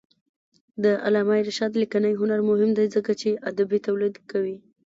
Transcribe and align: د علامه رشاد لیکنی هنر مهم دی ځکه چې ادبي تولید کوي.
د 0.83 0.85
علامه 1.05 1.37
رشاد 1.47 1.71
لیکنی 1.81 2.13
هنر 2.21 2.39
مهم 2.49 2.71
دی 2.77 2.85
ځکه 2.95 3.11
چې 3.21 3.29
ادبي 3.49 3.79
تولید 3.87 4.15
کوي. 4.31 4.57